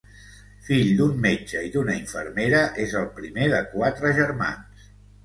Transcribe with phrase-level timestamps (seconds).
[0.67, 4.89] Fill d'un metge i d'una infermera és el primer de quatre germans.